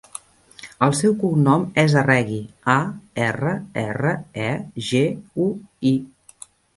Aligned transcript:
El 0.85 0.93
seu 0.99 1.11
cognom 1.23 1.65
és 1.81 1.95
Arregui: 2.01 2.39
a, 2.75 2.77
erra, 3.25 3.53
erra, 3.83 4.15
e, 4.47 4.49
ge, 4.89 5.03
u, 5.45 5.47
i. 5.91 5.93